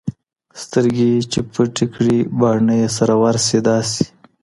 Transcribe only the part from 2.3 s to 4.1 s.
باڼه يې سره ورسي داسـي